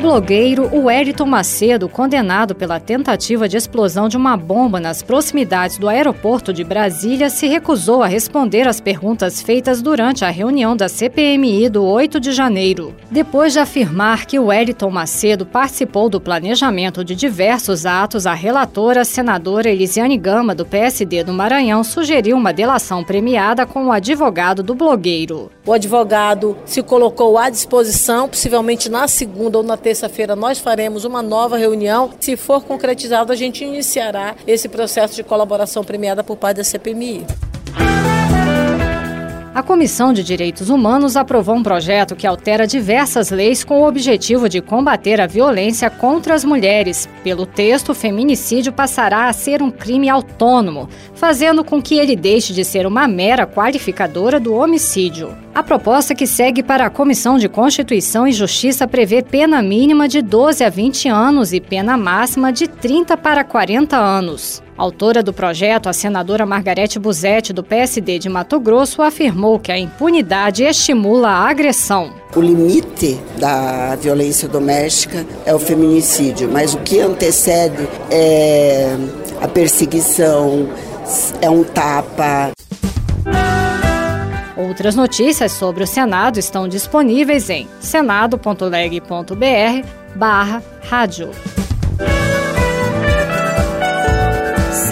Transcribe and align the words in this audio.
blogueiro 0.00 0.74
Wellington 0.74 1.26
Macedo, 1.26 1.86
condenado 1.86 2.54
pela 2.54 2.80
tentativa 2.80 3.46
de 3.46 3.58
explosão 3.58 4.08
de 4.08 4.16
uma 4.16 4.34
bomba 4.34 4.80
nas 4.80 5.02
proximidades 5.02 5.76
do 5.76 5.90
aeroporto 5.90 6.54
de 6.54 6.64
Brasília, 6.64 7.28
se 7.28 7.46
recusou 7.46 8.02
a 8.02 8.06
responder 8.06 8.66
às 8.66 8.80
perguntas 8.80 9.42
feitas 9.42 9.82
durante 9.82 10.24
a 10.24 10.30
reunião 10.30 10.74
da 10.74 10.88
CPMI 10.88 11.68
do 11.68 11.84
8 11.84 12.18
de 12.18 12.32
janeiro. 12.32 12.94
Depois 13.10 13.52
de 13.52 13.58
afirmar 13.58 14.24
que 14.24 14.38
Wellington 14.38 14.90
Macedo 14.90 15.44
participou 15.44 16.08
do 16.08 16.18
planejamento 16.18 17.04
de 17.04 17.14
diversos 17.14 17.84
atos, 17.84 18.26
a 18.26 18.32
relatora, 18.32 19.04
senadora 19.04 19.68
Elisiane 19.68 20.16
Gama, 20.16 20.54
do 20.54 20.64
PSD 20.64 21.22
do 21.22 21.34
Maranhão, 21.34 21.84
sugeriu 21.84 22.38
uma 22.38 22.54
delação 22.54 23.04
premiada 23.04 23.66
com 23.66 23.88
o 23.88 23.92
advogado 23.92 24.62
do 24.62 24.74
blogueiro. 24.74 25.50
O 25.66 25.74
advogado 25.74 26.56
se 26.64 26.82
colocou 26.82 27.36
à 27.36 27.50
disposição, 27.50 28.26
possivelmente 28.26 28.88
na 28.88 29.06
segunda 29.06 29.58
ou 29.58 29.62
na 29.62 29.76
terça 29.76 29.89
terça-feira 29.90 30.36
nós 30.36 30.60
faremos 30.60 31.04
uma 31.04 31.20
nova 31.20 31.56
reunião. 31.56 32.10
Se 32.20 32.36
for 32.36 32.62
concretizado, 32.62 33.32
a 33.32 33.36
gente 33.36 33.64
iniciará 33.64 34.36
esse 34.46 34.68
processo 34.68 35.16
de 35.16 35.24
colaboração 35.24 35.82
premiada 35.82 36.22
por 36.22 36.36
parte 36.36 36.58
da 36.58 36.64
CPMI. 36.64 37.26
A 39.60 39.62
Comissão 39.62 40.10
de 40.10 40.24
Direitos 40.24 40.70
Humanos 40.70 41.18
aprovou 41.18 41.54
um 41.54 41.62
projeto 41.62 42.16
que 42.16 42.26
altera 42.26 42.66
diversas 42.66 43.28
leis 43.28 43.62
com 43.62 43.82
o 43.82 43.86
objetivo 43.86 44.48
de 44.48 44.62
combater 44.62 45.20
a 45.20 45.26
violência 45.26 45.90
contra 45.90 46.34
as 46.34 46.46
mulheres. 46.46 47.06
Pelo 47.22 47.44
texto, 47.44 47.90
o 47.90 47.94
feminicídio 47.94 48.72
passará 48.72 49.28
a 49.28 49.32
ser 49.34 49.60
um 49.60 49.70
crime 49.70 50.08
autônomo, 50.08 50.88
fazendo 51.12 51.62
com 51.62 51.82
que 51.82 51.96
ele 51.96 52.16
deixe 52.16 52.54
de 52.54 52.64
ser 52.64 52.86
uma 52.86 53.06
mera 53.06 53.46
qualificadora 53.46 54.40
do 54.40 54.54
homicídio. 54.54 55.36
A 55.54 55.62
proposta 55.62 56.14
que 56.14 56.26
segue 56.26 56.62
para 56.62 56.86
a 56.86 56.90
Comissão 56.90 57.36
de 57.36 57.46
Constituição 57.46 58.26
e 58.26 58.32
Justiça 58.32 58.88
prevê 58.88 59.20
pena 59.20 59.60
mínima 59.60 60.08
de 60.08 60.22
12 60.22 60.64
a 60.64 60.70
20 60.70 61.06
anos 61.10 61.52
e 61.52 61.60
pena 61.60 61.98
máxima 61.98 62.50
de 62.50 62.66
30 62.66 63.14
para 63.18 63.44
40 63.44 63.94
anos. 63.94 64.62
Autora 64.80 65.22
do 65.22 65.30
projeto, 65.30 65.90
a 65.90 65.92
senadora 65.92 66.46
Margarete 66.46 66.98
Buzetti, 66.98 67.52
do 67.52 67.62
PSD 67.62 68.18
de 68.18 68.30
Mato 68.30 68.58
Grosso, 68.58 69.02
afirmou 69.02 69.58
que 69.58 69.70
a 69.70 69.78
impunidade 69.78 70.64
estimula 70.64 71.28
a 71.28 71.50
agressão. 71.50 72.14
O 72.34 72.40
limite 72.40 73.20
da 73.38 73.94
violência 73.96 74.48
doméstica 74.48 75.26
é 75.44 75.54
o 75.54 75.58
feminicídio, 75.58 76.48
mas 76.50 76.72
o 76.72 76.78
que 76.78 76.98
antecede 76.98 77.86
é 78.10 78.96
a 79.42 79.46
perseguição, 79.46 80.70
é 81.42 81.50
um 81.50 81.62
tapa. 81.62 82.52
Outras 84.56 84.94
notícias 84.94 85.52
sobre 85.52 85.84
o 85.84 85.86
Senado 85.86 86.38
estão 86.38 86.66
disponíveis 86.66 87.50
em 87.50 87.68
senado.leg.br 87.80 89.86
barra 90.16 90.62
rádio. 90.88 91.28